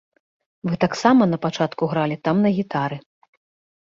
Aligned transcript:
Вы 0.69 0.77
таксама 0.85 1.27
напачатку 1.33 1.89
гралі 1.91 2.17
там 2.29 2.41
на 2.47 2.53
гітары. 2.61 2.97